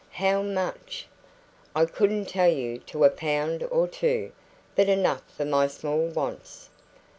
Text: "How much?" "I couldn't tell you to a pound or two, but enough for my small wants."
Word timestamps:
"How 0.13 0.41
much?" 0.41 1.05
"I 1.75 1.85
couldn't 1.85 2.25
tell 2.25 2.49
you 2.49 2.79
to 2.87 3.03
a 3.03 3.11
pound 3.11 3.61
or 3.61 3.87
two, 3.87 4.31
but 4.75 4.89
enough 4.89 5.21
for 5.31 5.45
my 5.45 5.67
small 5.67 6.07
wants." 6.07 6.71